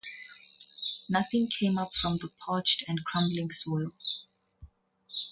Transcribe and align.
Nothing 1.09 1.47
came 1.47 1.77
up 1.77 1.93
from 1.93 2.17
the 2.17 2.31
parched 2.43 2.83
and 2.89 3.05
crumbling 3.05 3.51
soil. 3.51 3.91